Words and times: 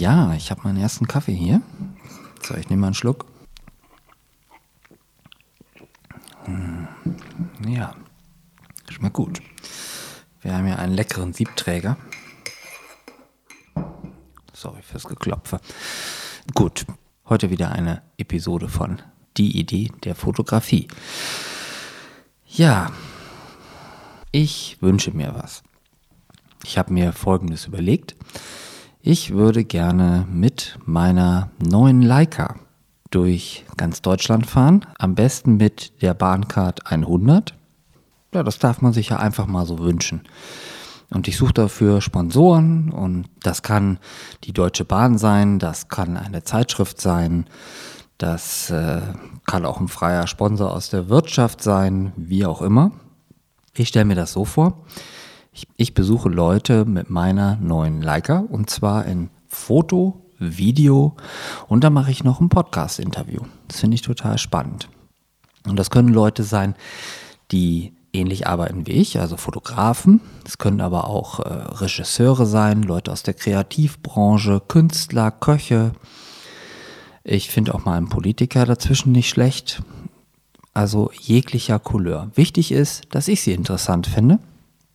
ich 0.00 0.50
habe 0.50 0.62
meinen 0.64 0.78
ersten 0.78 1.06
Kaffee 1.06 1.34
hier. 1.34 1.60
So, 2.42 2.54
ich 2.54 2.70
nehme 2.70 2.80
mal 2.80 2.86
einen 2.86 2.94
Schluck. 2.94 3.26
Hm, 6.44 6.88
ja, 7.68 7.94
schmeckt 8.88 9.12
gut. 9.12 9.42
Wir 10.40 10.54
haben 10.54 10.64
hier 10.64 10.78
einen 10.78 10.94
leckeren 10.94 11.34
Siebträger. 11.34 11.98
Sorry 14.54 14.80
fürs 14.80 15.04
Geklopfe. 15.04 15.60
Gut, 16.54 16.86
heute 17.28 17.50
wieder 17.50 17.72
eine 17.72 18.00
Episode 18.16 18.70
von 18.70 19.02
Die 19.36 19.58
Idee 19.58 19.92
der 20.04 20.14
Fotografie. 20.14 20.88
Ja, 22.46 22.90
ich 24.32 24.78
wünsche 24.80 25.10
mir 25.10 25.34
was. 25.34 25.62
Ich 26.64 26.78
habe 26.78 26.90
mir 26.90 27.12
Folgendes 27.12 27.66
überlegt. 27.66 28.16
Ich 29.02 29.32
würde 29.32 29.64
gerne 29.64 30.26
mit 30.30 30.78
meiner 30.84 31.50
neuen 31.58 32.02
Leica 32.02 32.56
durch 33.10 33.64
ganz 33.78 34.02
Deutschland 34.02 34.46
fahren. 34.46 34.84
Am 34.98 35.14
besten 35.14 35.56
mit 35.56 36.02
der 36.02 36.12
Bahncard 36.12 36.86
100. 36.86 37.54
Ja, 38.34 38.42
das 38.42 38.58
darf 38.58 38.82
man 38.82 38.92
sich 38.92 39.08
ja 39.08 39.18
einfach 39.18 39.46
mal 39.46 39.64
so 39.64 39.78
wünschen. 39.78 40.20
Und 41.08 41.28
ich 41.28 41.38
suche 41.38 41.54
dafür 41.54 42.02
Sponsoren 42.02 42.90
und 42.92 43.24
das 43.42 43.62
kann 43.62 43.98
die 44.44 44.52
Deutsche 44.52 44.84
Bahn 44.84 45.16
sein, 45.16 45.58
das 45.58 45.88
kann 45.88 46.18
eine 46.18 46.44
Zeitschrift 46.44 47.00
sein, 47.00 47.46
das 48.18 48.68
äh, 48.68 49.00
kann 49.46 49.64
auch 49.64 49.80
ein 49.80 49.88
freier 49.88 50.26
Sponsor 50.26 50.72
aus 50.72 50.90
der 50.90 51.08
Wirtschaft 51.08 51.62
sein, 51.62 52.12
wie 52.16 52.44
auch 52.44 52.60
immer. 52.60 52.92
Ich 53.74 53.88
stelle 53.88 54.04
mir 54.04 54.14
das 54.14 54.32
so 54.32 54.44
vor. 54.44 54.84
Ich, 55.52 55.66
ich 55.76 55.94
besuche 55.94 56.28
Leute 56.28 56.84
mit 56.84 57.10
meiner 57.10 57.56
neuen 57.56 58.02
Leica 58.02 58.38
und 58.38 58.70
zwar 58.70 59.06
in 59.06 59.30
Foto, 59.48 60.24
Video 60.38 61.16
und 61.68 61.84
dann 61.84 61.92
mache 61.92 62.10
ich 62.10 62.24
noch 62.24 62.40
ein 62.40 62.48
Podcast-Interview. 62.48 63.42
Das 63.68 63.80
finde 63.80 63.96
ich 63.96 64.02
total 64.02 64.38
spannend. 64.38 64.88
Und 65.66 65.76
das 65.76 65.90
können 65.90 66.08
Leute 66.08 66.44
sein, 66.44 66.74
die 67.50 67.92
ähnlich 68.12 68.46
arbeiten 68.46 68.86
wie 68.86 68.92
ich, 68.92 69.20
also 69.20 69.36
Fotografen. 69.36 70.20
Es 70.46 70.56
können 70.58 70.80
aber 70.80 71.08
auch 71.08 71.40
äh, 71.40 71.48
Regisseure 71.48 72.46
sein, 72.46 72.82
Leute 72.82 73.12
aus 73.12 73.22
der 73.22 73.34
Kreativbranche, 73.34 74.62
Künstler, 74.66 75.30
Köche. 75.30 75.92
Ich 77.22 77.50
finde 77.50 77.74
auch 77.74 77.84
mal 77.84 77.96
einen 77.96 78.08
Politiker 78.08 78.64
dazwischen 78.64 79.12
nicht 79.12 79.28
schlecht. 79.28 79.82
Also 80.72 81.10
jeglicher 81.20 81.78
Couleur. 81.78 82.30
Wichtig 82.34 82.72
ist, 82.72 83.02
dass 83.10 83.28
ich 83.28 83.42
sie 83.42 83.52
interessant 83.52 84.06
finde 84.06 84.38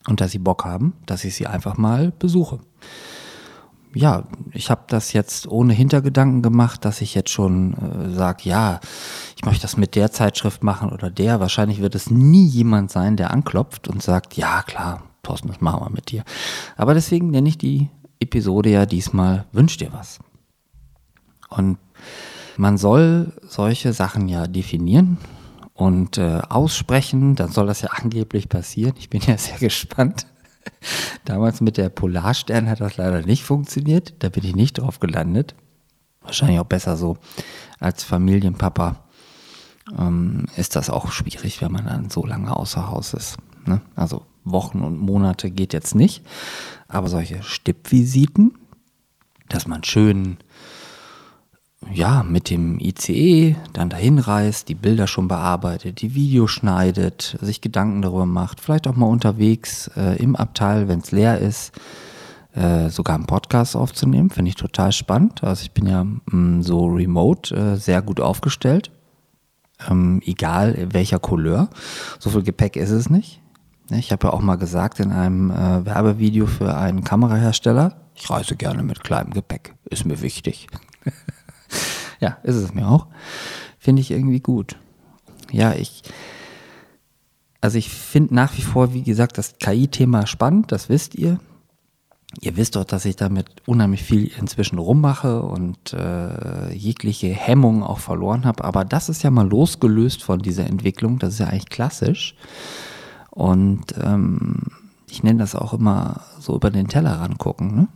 und 0.08 0.22
dass 0.22 0.32
sie 0.32 0.40
Bock 0.40 0.66
haben, 0.66 0.94
dass 1.06 1.24
ich 1.24 1.36
sie 1.36 1.48
einfach 1.48 1.78
mal 1.78 2.12
besuche. 2.18 2.60
Ja, 3.94 4.26
ich 4.52 4.70
habe 4.70 4.84
das 4.88 5.14
jetzt 5.14 5.48
ohne 5.48 5.74
Hintergedanken 5.74 6.42
gemacht, 6.42 6.84
dass 6.84 7.00
ich 7.00 7.16
jetzt 7.16 7.30
schon 7.30 7.74
äh, 7.74 8.14
sage, 8.14 8.42
ja, 8.44 8.82
ich 9.38 9.46
möchte 9.46 9.62
das 9.62 9.78
mit 9.78 9.96
der 9.96 10.12
Zeitschrift 10.12 10.64
machen 10.64 10.90
oder 10.92 11.10
der. 11.10 11.40
Wahrscheinlich 11.40 11.80
wird 11.80 11.96
es 11.96 12.12
nie 12.12 12.46
jemand 12.46 12.92
sein, 12.92 13.16
der 13.16 13.32
anklopft 13.32 13.88
und 13.88 14.04
sagt, 14.04 14.36
ja 14.36 14.64
klar, 14.64 15.04
Thorsten, 15.24 15.48
das 15.48 15.62
machen 15.62 15.82
wir 15.82 15.90
mit 15.90 16.12
dir. 16.12 16.26
Aber 16.76 16.94
deswegen 16.94 17.32
nenne 17.32 17.48
ich 17.48 17.58
die 17.58 17.90
Episode 18.20 18.70
ja 18.70 18.86
diesmal 18.86 19.46
Wünsch 19.54 19.78
dir 19.78 19.94
was. 19.94 20.20
Und 21.50 21.78
man 22.58 22.78
soll 22.78 23.32
solche 23.48 23.94
Sachen 23.94 24.28
ja 24.28 24.48
definieren 24.48 25.18
und 25.76 26.18
äh, 26.18 26.42
aussprechen, 26.50 27.36
dann 27.36 27.52
soll 27.52 27.68
das 27.68 27.82
ja 27.82 27.90
angeblich 27.92 28.50
passieren. 28.50 28.96
Ich 28.98 29.10
bin 29.10 29.22
ja 29.22 29.38
sehr 29.38 29.60
gespannt. 29.60 30.26
Damals 31.26 31.62
mit 31.62 31.78
der 31.78 31.90
Polarstern 31.90 32.68
hat 32.68 32.82
das 32.82 32.98
leider 32.98 33.22
nicht 33.22 33.44
funktioniert. 33.44 34.16
Da 34.20 34.30
bin 34.30 34.44
ich 34.44 34.56
nicht 34.56 34.80
drauf 34.80 35.00
gelandet. 35.00 35.54
Wahrscheinlich 36.22 36.60
auch 36.60 36.66
besser 36.66 36.98
so. 36.98 37.18
Als 37.80 38.04
Familienpapa 38.04 39.04
ähm, 39.98 40.46
ist 40.56 40.76
das 40.76 40.90
auch 40.90 41.12
schwierig, 41.12 41.62
wenn 41.62 41.72
man 41.72 41.86
dann 41.86 42.10
so 42.10 42.26
lange 42.26 42.56
außer 42.56 42.90
Haus 42.90 43.14
ist. 43.14 43.38
Ne? 43.66 43.82
Also 43.96 44.26
Wochen 44.46 44.82
und 44.82 44.98
Monate 44.98 45.52
geht 45.52 45.74
jetzt 45.74 45.94
nicht. 45.94 46.24
Aber 46.88 47.10
solche 47.10 47.44
Stippvisiten, 47.44 48.58
dass 49.50 49.68
man 49.68 49.84
schön 49.84 50.38
ja, 51.92 52.24
mit 52.24 52.50
dem 52.50 52.80
ICE 52.80 53.56
dann 53.74 53.90
dahin 53.90 54.20
reist, 54.20 54.70
die 54.70 54.76
Bilder 54.76 55.08
schon 55.08 55.28
bearbeitet, 55.28 56.02
die 56.02 56.16
Videos 56.16 56.52
schneidet, 56.52 57.38
sich 57.42 57.62
Gedanken 57.62 58.02
darüber 58.02 58.26
macht, 58.26 58.60
vielleicht 58.60 58.88
auch 58.88 58.96
mal 58.96 59.08
unterwegs 59.08 59.90
äh, 59.96 60.22
im 60.22 60.36
Abteil, 60.36 60.88
wenn 60.88 61.00
es 61.00 61.12
leer 61.12 61.40
ist, 61.40 61.74
äh, 62.54 62.90
sogar 62.90 63.16
einen 63.16 63.28
Podcast 63.28 63.76
aufzunehmen, 63.76 64.30
finde 64.30 64.50
ich 64.50 64.56
total 64.56 64.92
spannend. 64.92 65.44
Also 65.44 65.64
ich 65.64 65.72
bin 65.72 65.88
ja 65.88 66.04
mh, 66.04 66.20
mm, 66.32 66.64
so 66.64 66.86
remote 66.88 67.56
äh, 67.56 67.76
sehr 67.76 68.02
gut 68.02 68.20
aufgestellt, 68.20 68.92
ähm, 69.90 70.22
egal 70.26 70.88
welcher 70.92 71.20
Couleur. 71.20 71.70
So 72.20 72.30
viel 72.30 72.44
Gepäck 72.44 72.76
ist 72.78 72.92
es 72.92 73.10
nicht. 73.10 73.42
Ich 73.92 74.12
habe 74.12 74.28
ja 74.28 74.34
auch 74.34 74.42
mal 74.42 74.56
gesagt 74.56 75.00
in 75.00 75.12
einem 75.12 75.52
äh, 75.52 75.86
Werbevideo 75.86 76.48
für 76.48 76.76
einen 76.76 77.04
Kamerahersteller, 77.04 77.96
ich 78.16 78.30
reise 78.30 78.56
gerne 78.56 78.82
mit 78.82 79.04
kleinem 79.04 79.32
Gepäck, 79.32 79.76
ist 79.90 80.06
mir 80.06 80.22
wichtig. 80.22 80.68
Ja, 82.20 82.38
ist 82.44 82.56
es 82.56 82.74
mir 82.74 82.88
auch. 82.88 83.08
Finde 83.78 84.02
ich 84.02 84.12
irgendwie 84.12 84.40
gut. 84.40 84.78
Ja, 85.52 85.74
ich. 85.74 86.04
Also 87.62 87.78
ich 87.78 87.90
finde 87.90 88.36
nach 88.36 88.56
wie 88.58 88.62
vor, 88.62 88.94
wie 88.94 89.04
gesagt, 89.04 89.38
das 89.38 89.58
KI-Thema 89.58 90.28
spannend, 90.28 90.72
das 90.72 90.88
wisst 90.90 91.16
ihr. 91.16 91.40
Ihr 92.42 92.58
wisst 92.58 92.76
doch, 92.76 92.84
dass 92.84 93.06
ich 93.06 93.16
damit 93.16 93.48
unheimlich 93.66 94.04
viel 94.04 94.30
inzwischen 94.40 94.78
rummache 94.78 95.42
und 95.42 95.94
äh, 95.94 96.74
jegliche 96.74 97.28
Hemmung 97.28 97.82
auch 97.82 98.00
verloren 98.00 98.46
habe. 98.46 98.64
Aber 98.64 98.84
das 98.84 99.10
ist 99.10 99.24
ja 99.24 99.32
mal 99.32 99.48
losgelöst 99.48 100.22
von 100.22 100.40
dieser 100.40 100.68
Entwicklung. 100.68 101.18
Das 101.18 101.34
ist 101.34 101.40
ja 101.40 101.48
eigentlich 101.48 101.70
klassisch. 101.70 102.36
Und 103.32 103.96
ähm, 104.02 104.64
ich 105.10 105.24
nenne 105.24 105.40
das 105.40 105.56
auch 105.56 105.74
immer 105.74 106.22
so 106.40 106.56
über 106.56 106.72
den 106.72 106.88
Teller 106.88 107.14
rangucken. 107.22 107.76
Ne? 107.76 107.88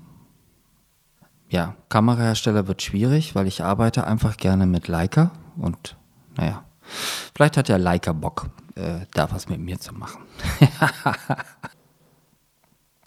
Ja, 1.49 1.75
Kamerahersteller 1.89 2.67
wird 2.67 2.81
schwierig, 2.81 3.35
weil 3.35 3.47
ich 3.47 3.63
arbeite 3.63 4.05
einfach 4.05 4.37
gerne 4.37 4.67
mit 4.67 4.87
Leica 4.87 5.31
und 5.57 5.97
naja, 6.37 6.63
vielleicht 7.35 7.57
hat 7.57 7.69
ja 7.69 7.77
Leica 7.77 8.13
Bock, 8.13 8.49
äh, 8.75 9.05
da 9.13 9.31
was 9.31 9.49
mit 9.49 9.59
mir 9.59 9.79
zu 9.79 9.93
machen. 9.93 10.21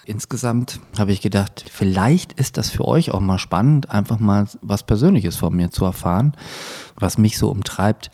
Insgesamt 0.05 0.81
habe 0.99 1.13
ich 1.13 1.21
gedacht, 1.21 1.65
vielleicht 1.71 2.33
ist 2.33 2.57
das 2.57 2.71
für 2.71 2.85
euch 2.85 3.13
auch 3.13 3.21
mal 3.21 3.39
spannend, 3.39 3.91
einfach 3.91 4.19
mal 4.19 4.49
was 4.61 4.83
Persönliches 4.83 5.37
von 5.37 5.55
mir 5.55 5.71
zu 5.71 5.85
erfahren, 5.85 6.37
was 6.97 7.19
mich 7.19 7.39
so 7.39 7.49
umtreibt, 7.49 8.11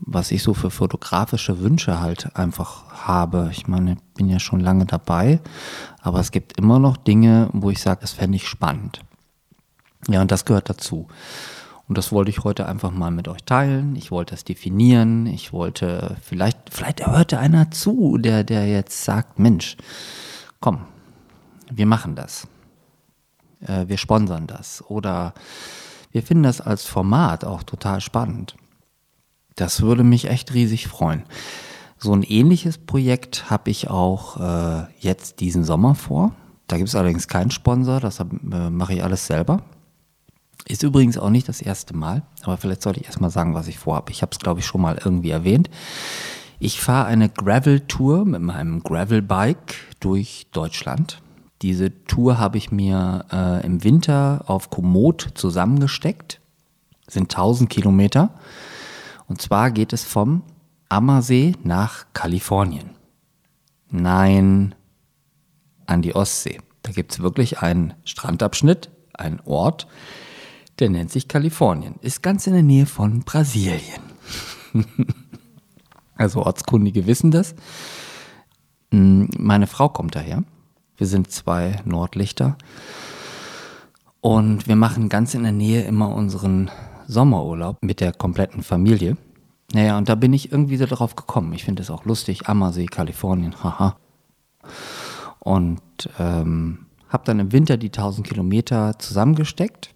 was 0.00 0.32
ich 0.32 0.42
so 0.42 0.54
für 0.54 0.70
fotografische 0.70 1.60
Wünsche 1.60 2.00
halt 2.00 2.34
einfach 2.34 3.06
habe. 3.06 3.50
Ich 3.52 3.68
meine, 3.68 3.92
ich 3.92 3.98
bin 4.14 4.28
ja 4.28 4.40
schon 4.40 4.58
lange 4.58 4.86
dabei, 4.86 5.38
aber 6.00 6.18
es 6.18 6.32
gibt 6.32 6.58
immer 6.58 6.80
noch 6.80 6.96
Dinge, 6.96 7.48
wo 7.52 7.70
ich 7.70 7.80
sage, 7.80 8.00
das 8.00 8.10
fände 8.10 8.34
ich 8.34 8.48
spannend. 8.48 9.00
Ja, 10.06 10.20
und 10.20 10.30
das 10.30 10.44
gehört 10.44 10.70
dazu. 10.70 11.08
Und 11.88 11.96
das 11.96 12.12
wollte 12.12 12.30
ich 12.30 12.44
heute 12.44 12.66
einfach 12.66 12.90
mal 12.90 13.10
mit 13.10 13.28
euch 13.28 13.42
teilen. 13.44 13.96
Ich 13.96 14.10
wollte 14.10 14.34
es 14.34 14.44
definieren. 14.44 15.26
Ich 15.26 15.52
wollte, 15.54 16.16
vielleicht, 16.22 16.58
vielleicht 16.70 17.06
hört 17.06 17.32
einer 17.32 17.70
zu, 17.70 18.18
der, 18.18 18.44
der 18.44 18.68
jetzt 18.68 19.04
sagt, 19.04 19.38
Mensch, 19.38 19.76
komm, 20.60 20.80
wir 21.70 21.86
machen 21.86 22.14
das. 22.14 22.46
Äh, 23.60 23.88
wir 23.88 23.96
sponsern 23.96 24.46
das. 24.46 24.84
Oder 24.86 25.32
wir 26.12 26.22
finden 26.22 26.44
das 26.44 26.60
als 26.60 26.84
Format 26.84 27.44
auch 27.44 27.62
total 27.62 28.02
spannend. 28.02 28.54
Das 29.56 29.80
würde 29.80 30.04
mich 30.04 30.28
echt 30.28 30.52
riesig 30.52 30.88
freuen. 30.88 31.24
So 31.96 32.12
ein 32.12 32.22
ähnliches 32.22 32.78
Projekt 32.78 33.50
habe 33.50 33.70
ich 33.70 33.88
auch 33.90 34.38
äh, 34.38 34.86
jetzt 35.00 35.40
diesen 35.40 35.64
Sommer 35.64 35.94
vor. 35.94 36.32
Da 36.68 36.76
gibt 36.76 36.90
es 36.90 36.94
allerdings 36.94 37.28
keinen 37.28 37.50
Sponsor, 37.50 37.98
das 37.98 38.20
äh, 38.20 38.24
mache 38.70 38.92
ich 38.92 39.02
alles 39.02 39.26
selber. 39.26 39.62
Ist 40.68 40.82
übrigens 40.82 41.16
auch 41.16 41.30
nicht 41.30 41.48
das 41.48 41.62
erste 41.62 41.96
Mal, 41.96 42.22
aber 42.42 42.58
vielleicht 42.58 42.82
sollte 42.82 43.00
ich 43.00 43.06
erstmal 43.06 43.30
sagen, 43.30 43.54
was 43.54 43.68
ich 43.68 43.78
vorhabe. 43.78 44.12
Ich 44.12 44.20
habe 44.20 44.32
es, 44.32 44.38
glaube 44.38 44.60
ich, 44.60 44.66
schon 44.66 44.82
mal 44.82 44.98
irgendwie 45.02 45.30
erwähnt. 45.30 45.70
Ich 46.58 46.80
fahre 46.80 47.06
eine 47.06 47.30
Gravel-Tour 47.30 48.26
mit 48.26 48.42
meinem 48.42 48.82
Gravel-Bike 48.82 49.74
durch 50.00 50.46
Deutschland. 50.52 51.22
Diese 51.62 52.04
Tour 52.04 52.38
habe 52.38 52.58
ich 52.58 52.70
mir 52.70 53.24
äh, 53.32 53.64
im 53.64 53.82
Winter 53.82 54.44
auf 54.46 54.68
Komoot 54.68 55.28
zusammengesteckt. 55.34 56.40
Das 57.06 57.14
sind 57.14 57.32
1000 57.32 57.70
Kilometer. 57.70 58.34
Und 59.26 59.40
zwar 59.40 59.70
geht 59.70 59.94
es 59.94 60.04
vom 60.04 60.42
Ammersee 60.90 61.54
nach 61.64 62.04
Kalifornien. 62.12 62.90
Nein, 63.88 64.74
an 65.86 66.02
die 66.02 66.14
Ostsee. 66.14 66.60
Da 66.82 66.92
gibt 66.92 67.12
es 67.12 67.20
wirklich 67.20 67.60
einen 67.60 67.94
Strandabschnitt, 68.04 68.90
einen 69.14 69.40
Ort, 69.46 69.86
der 70.78 70.90
nennt 70.90 71.10
sich 71.10 71.28
Kalifornien. 71.28 71.96
Ist 72.00 72.22
ganz 72.22 72.46
in 72.46 72.52
der 72.52 72.62
Nähe 72.62 72.86
von 72.86 73.20
Brasilien. 73.20 74.02
also 76.16 76.44
Ortskundige 76.44 77.06
wissen 77.06 77.30
das. 77.30 77.54
Hm, 78.92 79.28
meine 79.38 79.66
Frau 79.66 79.88
kommt 79.88 80.14
daher. 80.14 80.44
Wir 80.96 81.06
sind 81.06 81.30
zwei 81.30 81.80
Nordlichter. 81.84 82.56
Und 84.20 84.66
wir 84.66 84.76
machen 84.76 85.08
ganz 85.08 85.34
in 85.34 85.42
der 85.42 85.52
Nähe 85.52 85.82
immer 85.82 86.14
unseren 86.14 86.70
Sommerurlaub 87.06 87.78
mit 87.82 88.00
der 88.00 88.12
kompletten 88.12 88.62
Familie. 88.62 89.16
Naja, 89.72 89.98
und 89.98 90.08
da 90.08 90.14
bin 90.14 90.32
ich 90.32 90.50
irgendwie 90.50 90.76
so 90.76 90.86
drauf 90.86 91.14
gekommen. 91.14 91.52
Ich 91.52 91.64
finde 91.64 91.82
es 91.82 91.90
auch 91.90 92.04
lustig, 92.04 92.48
Ammersee, 92.48 92.86
Kalifornien, 92.86 93.62
haha. 93.62 93.96
Und 95.38 95.80
ähm, 96.18 96.86
habe 97.08 97.24
dann 97.24 97.38
im 97.38 97.52
Winter 97.52 97.76
die 97.76 97.88
1000 97.88 98.26
Kilometer 98.26 98.98
zusammengesteckt 98.98 99.94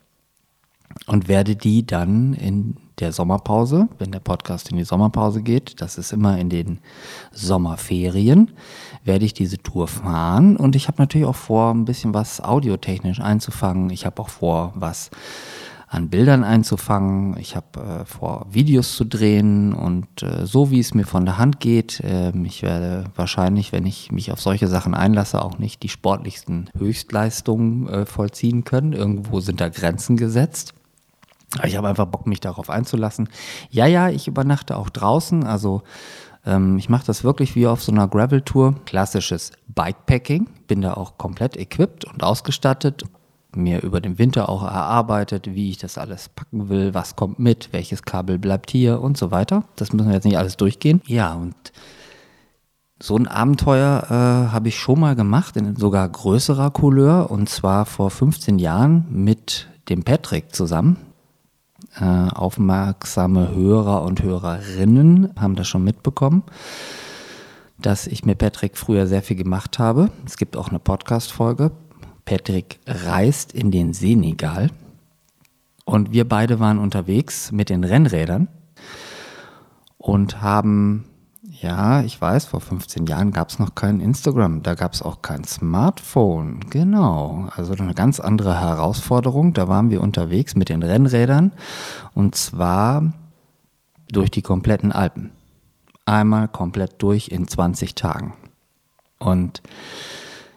und 1.06 1.28
werde 1.28 1.56
die 1.56 1.86
dann 1.86 2.34
in 2.34 2.76
der 2.98 3.12
Sommerpause, 3.12 3.88
wenn 3.98 4.12
der 4.12 4.20
Podcast 4.20 4.70
in 4.70 4.76
die 4.76 4.84
Sommerpause 4.84 5.42
geht, 5.42 5.80
das 5.80 5.98
ist 5.98 6.12
immer 6.12 6.38
in 6.38 6.50
den 6.50 6.78
Sommerferien, 7.32 8.50
werde 9.04 9.24
ich 9.24 9.34
diese 9.34 9.58
Tour 9.58 9.88
fahren 9.88 10.56
und 10.56 10.76
ich 10.76 10.88
habe 10.88 11.02
natürlich 11.02 11.26
auch 11.26 11.36
vor, 11.36 11.72
ein 11.72 11.84
bisschen 11.84 12.14
was 12.14 12.40
audiotechnisch 12.40 13.20
einzufangen. 13.20 13.90
Ich 13.90 14.06
habe 14.06 14.22
auch 14.22 14.28
vor, 14.28 14.72
was 14.74 15.10
an 15.92 16.08
Bildern 16.08 16.42
einzufangen. 16.42 17.36
Ich 17.38 17.54
habe 17.54 17.80
äh, 17.80 18.04
vor, 18.06 18.46
Videos 18.50 18.96
zu 18.96 19.04
drehen 19.04 19.74
und 19.74 20.22
äh, 20.22 20.46
so 20.46 20.70
wie 20.70 20.80
es 20.80 20.94
mir 20.94 21.04
von 21.04 21.26
der 21.26 21.36
Hand 21.36 21.60
geht. 21.60 22.00
Äh, 22.00 22.32
ich 22.44 22.62
werde 22.62 23.04
wahrscheinlich, 23.14 23.72
wenn 23.72 23.84
ich 23.84 24.10
mich 24.10 24.32
auf 24.32 24.40
solche 24.40 24.68
Sachen 24.68 24.94
einlasse, 24.94 25.44
auch 25.44 25.58
nicht 25.58 25.82
die 25.82 25.90
sportlichsten 25.90 26.70
Höchstleistungen 26.78 27.88
äh, 27.88 28.06
vollziehen 28.06 28.64
können. 28.64 28.94
Irgendwo 28.94 29.40
sind 29.40 29.60
da 29.60 29.68
Grenzen 29.68 30.16
gesetzt. 30.16 30.72
Ich 31.64 31.76
habe 31.76 31.88
einfach 31.88 32.06
Bock, 32.06 32.26
mich 32.26 32.40
darauf 32.40 32.70
einzulassen. 32.70 33.28
Ja, 33.70 33.86
ja, 33.86 34.08
ich 34.08 34.26
übernachte 34.26 34.76
auch 34.76 34.88
draußen. 34.88 35.44
Also 35.44 35.82
ähm, 36.46 36.78
ich 36.78 36.88
mache 36.88 37.06
das 37.06 37.24
wirklich 37.24 37.54
wie 37.54 37.66
auf 37.66 37.82
so 37.82 37.92
einer 37.92 38.08
Gravel-Tour. 38.08 38.76
Klassisches 38.86 39.52
Bikepacking. 39.68 40.48
Bin 40.66 40.80
da 40.80 40.94
auch 40.94 41.18
komplett 41.18 41.56
equipped 41.56 42.04
und 42.04 42.22
ausgestattet. 42.22 43.04
Mir 43.54 43.82
über 43.82 44.00
den 44.00 44.18
Winter 44.18 44.48
auch 44.48 44.62
erarbeitet, 44.62 45.46
wie 45.54 45.70
ich 45.70 45.76
das 45.76 45.98
alles 45.98 46.30
packen 46.30 46.70
will, 46.70 46.94
was 46.94 47.16
kommt 47.16 47.38
mit, 47.38 47.68
welches 47.72 48.02
Kabel 48.02 48.38
bleibt 48.38 48.70
hier 48.70 49.02
und 49.02 49.18
so 49.18 49.30
weiter. 49.30 49.64
Das 49.76 49.92
müssen 49.92 50.08
wir 50.08 50.14
jetzt 50.14 50.24
nicht 50.24 50.38
alles 50.38 50.56
durchgehen. 50.56 51.02
Ja, 51.06 51.34
und 51.34 51.54
so 52.98 53.14
ein 53.16 53.28
Abenteuer 53.28 54.04
äh, 54.08 54.52
habe 54.52 54.68
ich 54.68 54.78
schon 54.78 55.00
mal 55.00 55.14
gemacht, 55.14 55.56
in 55.58 55.76
sogar 55.76 56.08
größerer 56.08 56.70
Couleur, 56.70 57.30
und 57.30 57.50
zwar 57.50 57.84
vor 57.84 58.10
15 58.10 58.58
Jahren 58.58 59.04
mit 59.10 59.68
dem 59.90 60.02
Patrick 60.02 60.54
zusammen. 60.54 60.96
Äh, 62.00 62.04
aufmerksame 62.04 63.54
Hörer 63.54 64.02
und 64.02 64.22
Hörerinnen 64.22 65.34
haben 65.38 65.56
das 65.56 65.68
schon 65.68 65.84
mitbekommen, 65.84 66.42
dass 67.78 68.06
ich 68.06 68.24
mit 68.24 68.38
Patrick 68.38 68.78
früher 68.78 69.06
sehr 69.06 69.22
viel 69.22 69.36
gemacht 69.36 69.78
habe. 69.78 70.10
Es 70.24 70.38
gibt 70.38 70.56
auch 70.56 70.68
eine 70.68 70.78
Podcast-Folge. 70.78 71.70
Patrick 72.24 72.78
reist 72.86 73.52
in 73.52 73.70
den 73.70 73.92
Senegal. 73.92 74.70
Und 75.84 76.12
wir 76.12 76.26
beide 76.26 76.60
waren 76.60 76.78
unterwegs 76.78 77.52
mit 77.52 77.68
den 77.68 77.84
Rennrädern 77.84 78.48
und 79.98 80.40
haben 80.40 81.04
ja, 81.44 82.02
ich 82.02 82.20
weiß, 82.20 82.44
vor 82.44 82.60
15 82.60 83.06
Jahren 83.06 83.32
gab 83.32 83.48
es 83.48 83.58
noch 83.58 83.74
kein 83.74 83.98
Instagram, 83.98 84.62
da 84.62 84.74
gab 84.74 84.92
es 84.92 85.02
auch 85.02 85.22
kein 85.22 85.42
Smartphone. 85.42 86.60
Genau, 86.70 87.48
also 87.56 87.72
eine 87.72 87.94
ganz 87.94 88.20
andere 88.20 88.60
Herausforderung. 88.60 89.52
Da 89.52 89.66
waren 89.66 89.90
wir 89.90 90.02
unterwegs 90.02 90.54
mit 90.54 90.68
den 90.68 90.84
Rennrädern 90.84 91.50
und 92.14 92.36
zwar 92.36 93.12
durch 94.12 94.30
die 94.30 94.42
kompletten 94.42 94.92
Alpen. 94.92 95.32
Einmal 96.04 96.46
komplett 96.46 97.02
durch 97.02 97.28
in 97.28 97.48
20 97.48 97.96
Tagen. 97.96 98.34
Und 99.18 99.62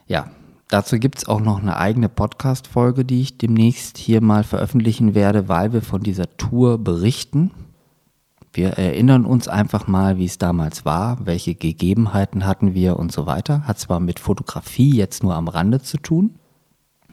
ja, 0.06 0.30
dazu 0.68 0.98
gibt 0.98 1.18
es 1.18 1.26
auch 1.26 1.40
noch 1.40 1.60
eine 1.60 1.78
eigene 1.78 2.08
Podcast-Folge, 2.08 3.04
die 3.04 3.22
ich 3.22 3.38
demnächst 3.38 3.98
hier 3.98 4.20
mal 4.20 4.44
veröffentlichen 4.44 5.16
werde, 5.16 5.48
weil 5.48 5.72
wir 5.72 5.82
von 5.82 6.02
dieser 6.02 6.36
Tour 6.36 6.78
berichten. 6.78 7.50
Wir 8.56 8.70
erinnern 8.70 9.26
uns 9.26 9.48
einfach 9.48 9.86
mal, 9.86 10.16
wie 10.16 10.24
es 10.24 10.38
damals 10.38 10.86
war, 10.86 11.26
welche 11.26 11.54
Gegebenheiten 11.54 12.46
hatten 12.46 12.72
wir 12.72 12.98
und 12.98 13.12
so 13.12 13.26
weiter. 13.26 13.66
Hat 13.66 13.78
zwar 13.78 14.00
mit 14.00 14.18
Fotografie 14.18 14.96
jetzt 14.96 15.22
nur 15.22 15.34
am 15.34 15.48
Rande 15.48 15.82
zu 15.82 15.98
tun, 15.98 16.36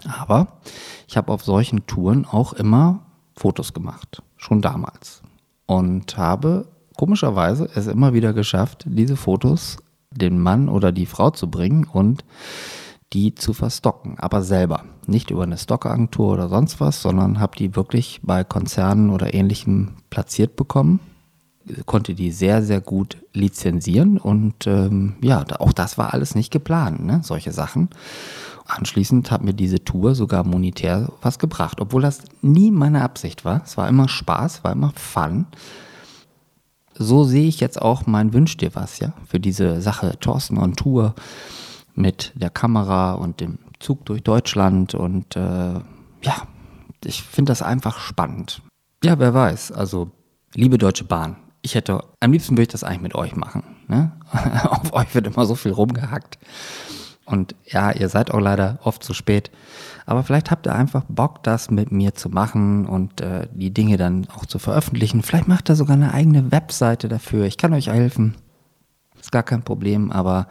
aber 0.08 0.62
ich 1.06 1.18
habe 1.18 1.34
auf 1.34 1.44
solchen 1.44 1.86
Touren 1.86 2.26
auch 2.26 2.54
immer 2.54 3.02
Fotos 3.36 3.74
gemacht, 3.74 4.24
schon 4.38 4.62
damals. 4.62 5.22
Und 5.66 6.16
habe 6.18 6.70
komischerweise 6.96 7.68
es 7.76 7.88
immer 7.88 8.14
wieder 8.14 8.32
geschafft, 8.32 8.86
diese 8.88 9.18
Fotos 9.18 9.80
den 10.12 10.40
Mann 10.40 10.70
oder 10.70 10.94
die 10.94 11.06
Frau 11.06 11.32
zu 11.32 11.52
bringen 11.52 11.84
und 11.84 12.24
die 13.12 13.36
zu 13.36 13.52
verstocken, 13.52 14.18
aber 14.18 14.44
selber. 14.44 14.86
Nicht 15.08 15.30
über 15.30 15.44
eine 15.44 15.58
Stockagentur 15.58 16.32
oder 16.32 16.48
sonst 16.48 16.80
was, 16.80 17.02
sondern 17.02 17.42
habe 17.42 17.58
die 17.58 17.76
wirklich 17.76 18.22
bei 18.24 18.46
Konzernen 18.46 19.10
oder 19.10 19.34
ähnlichem 19.34 19.98
platziert 20.10 20.56
bekommen 20.56 21.02
konnte 21.86 22.14
die 22.14 22.32
sehr, 22.32 22.62
sehr 22.64 22.82
gut 22.82 23.18
lizenzieren 23.34 24.18
und 24.18 24.68
ähm, 24.68 25.16
ja, 25.22 25.46
auch 25.60 25.74
das 25.74 25.98
war 25.98 26.14
alles 26.14 26.36
nicht 26.36 26.52
geplant, 26.52 27.06
ne? 27.06 27.22
solche 27.24 27.52
Sachen. 27.52 27.90
Anschließend 28.66 29.30
hat 29.32 29.44
mir 29.44 29.54
diese 29.54 29.84
Tour 29.84 30.16
sogar 30.16 30.46
monetär 30.46 31.12
was 31.22 31.40
gebracht, 31.40 31.82
obwohl 31.82 32.02
das 32.02 32.22
nie 32.42 32.72
meine 32.72 33.02
Absicht 33.02 33.44
war. 33.44 33.62
Es 33.66 33.78
war 33.78 33.88
immer 33.90 34.08
Spaß, 34.08 34.64
war 34.64 34.72
immer 34.72 34.94
Fun. 34.96 35.46
So 36.96 37.24
sehe 37.24 37.48
ich 37.48 37.60
jetzt 37.60 37.82
auch 37.82 38.06
mein 38.06 38.34
Wünsch 38.34 38.56
dir 38.58 38.76
was, 38.76 39.00
ja, 39.00 39.14
für 39.26 39.40
diese 39.40 39.82
Sache 39.82 40.18
Thorsten 40.20 40.58
on 40.58 40.76
Tour 40.76 41.16
mit 41.96 42.34
der 42.36 42.50
Kamera 42.50 43.14
und 43.14 43.40
dem 43.40 43.60
Zug 43.80 44.06
durch 44.06 44.24
Deutschland 44.24 44.96
und 44.96 45.36
äh, 45.36 45.74
ja, 46.22 46.48
ich 47.04 47.22
finde 47.24 47.52
das 47.52 47.62
einfach 47.62 48.00
spannend. 48.00 48.62
Ja, 49.04 49.20
wer 49.20 49.34
weiß, 49.34 49.72
also 49.72 50.12
liebe 50.54 50.78
Deutsche 50.78 51.04
Bahn, 51.04 51.36
ich 51.64 51.76
hätte, 51.76 52.04
am 52.20 52.32
liebsten 52.32 52.54
würde 52.54 52.64
ich 52.64 52.68
das 52.68 52.84
eigentlich 52.84 53.02
mit 53.02 53.16
euch 53.16 53.36
machen. 53.36 53.64
Ne? 53.88 54.12
Auf 54.70 54.94
euch 54.94 55.16
wird 55.16 55.28
immer 55.28 55.46
so 55.46 55.56
viel 55.56 55.72
rumgehackt. 55.72 56.38
Und 57.26 57.56
ja, 57.66 57.92
ihr 57.92 58.10
seid 58.10 58.32
auch 58.32 58.42
leider 58.42 58.80
oft 58.84 59.02
zu 59.02 59.14
spät. 59.14 59.50
Aber 60.06 60.24
vielleicht 60.24 60.52
habt 60.52 60.68
ihr 60.68 60.76
einfach 60.76 61.06
Bock, 61.08 61.42
das 61.44 61.72
mit 61.72 61.90
mir 61.90 62.14
zu 62.14 62.30
machen 62.30 62.86
und 62.86 63.22
äh, 63.22 63.48
die 63.54 63.74
Dinge 63.74 63.96
dann 63.96 64.28
auch 64.36 64.46
zu 64.46 64.60
veröffentlichen. 64.60 65.24
Vielleicht 65.24 65.48
macht 65.48 65.70
ihr 65.70 65.78
sogar 65.78 65.96
eine 65.96 66.14
eigene 66.14 66.52
Webseite 66.52 67.08
dafür. 67.08 67.46
Ich 67.46 67.58
kann 67.58 67.74
euch 67.74 67.88
helfen. 67.88 68.36
Ist 69.18 69.32
gar 69.32 69.44
kein 69.44 69.64
Problem, 69.64 70.12
aber 70.12 70.48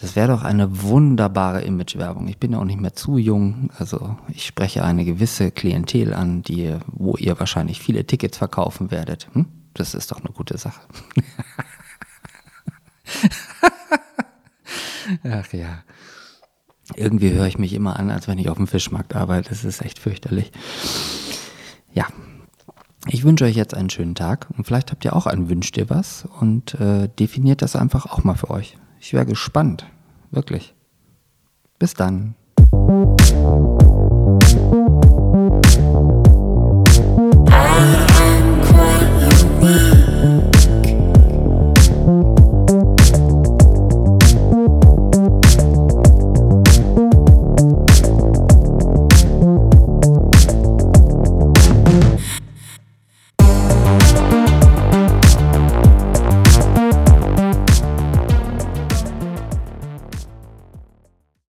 das 0.00 0.16
wäre 0.16 0.28
doch 0.28 0.44
eine 0.44 0.82
wunderbare 0.82 1.60
Imagewerbung. 1.60 2.26
Ich 2.28 2.38
bin 2.38 2.52
ja 2.52 2.58
auch 2.58 2.64
nicht 2.64 2.80
mehr 2.80 2.94
zu 2.94 3.18
jung. 3.18 3.68
Also 3.76 4.16
ich 4.28 4.46
spreche 4.46 4.82
eine 4.82 5.04
gewisse 5.04 5.50
Klientel 5.50 6.14
an, 6.14 6.40
die, 6.40 6.74
wo 6.86 7.18
ihr 7.18 7.38
wahrscheinlich 7.38 7.80
viele 7.80 8.06
Tickets 8.06 8.38
verkaufen 8.38 8.90
werdet. 8.90 9.28
Hm? 9.34 9.44
Das 9.74 9.94
ist 9.94 10.10
doch 10.10 10.20
eine 10.20 10.30
gute 10.30 10.58
Sache. 10.58 10.80
Ach 15.24 15.52
ja. 15.52 15.82
Irgendwie 16.96 17.32
höre 17.32 17.46
ich 17.46 17.58
mich 17.58 17.74
immer 17.74 17.98
an, 17.98 18.10
als 18.10 18.28
wenn 18.28 18.38
ich 18.38 18.48
auf 18.48 18.56
dem 18.56 18.66
Fischmarkt 18.66 19.14
arbeite. 19.14 19.50
Das 19.50 19.64
ist 19.64 19.82
echt 19.82 19.98
fürchterlich. 19.98 20.52
Ja. 21.92 22.06
Ich 23.06 23.24
wünsche 23.24 23.44
euch 23.44 23.56
jetzt 23.56 23.74
einen 23.74 23.90
schönen 23.90 24.14
Tag 24.14 24.48
und 24.56 24.66
vielleicht 24.66 24.90
habt 24.90 25.04
ihr 25.04 25.14
auch 25.14 25.26
einen 25.26 25.48
Wünsch 25.48 25.70
dir 25.72 25.88
was 25.88 26.26
und 26.40 26.74
äh, 26.74 27.08
definiert 27.08 27.62
das 27.62 27.76
einfach 27.76 28.06
auch 28.06 28.24
mal 28.24 28.34
für 28.34 28.50
euch. 28.50 28.76
Ich 29.00 29.14
wäre 29.14 29.24
gespannt. 29.24 29.86
Wirklich. 30.30 30.74
Bis 31.78 31.94
dann. 31.94 32.34